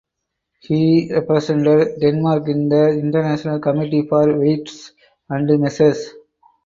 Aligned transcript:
He 0.61 1.11
represented 1.13 1.99
Denmark 1.99 2.47
in 2.49 2.69
the 2.69 2.89
International 2.89 3.59
Committee 3.59 4.07
for 4.07 4.35
Weights 4.39 4.93
and 5.29 5.59
Measures. 5.61 6.09